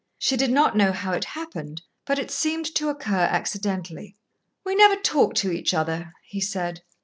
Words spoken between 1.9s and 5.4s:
but it seemed to occur accidentally. "We never talk